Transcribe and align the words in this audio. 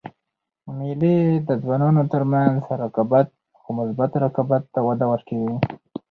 مېلې 0.77 1.15
د 1.47 1.49
ځوانانو 1.63 2.03
تر 2.13 2.21
منځ 2.31 2.59
رقابت؛ 2.81 3.27
خو 3.59 3.67
مثبت 3.79 4.11
رقابت 4.25 4.63
ته 4.73 4.79
وده 4.87 5.05
ورکوي. 5.11 5.53